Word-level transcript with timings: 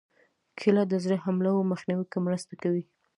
کېله 0.59 0.83
د 0.87 0.93
زړه 1.03 1.17
حملو 1.23 1.67
مخنیوي 1.71 2.05
کې 2.11 2.19
مرسته 2.27 2.53
کوي. 2.61 2.83